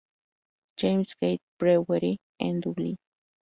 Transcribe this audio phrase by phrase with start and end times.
[0.77, 2.95] James's Gate Brewery, en Dublín.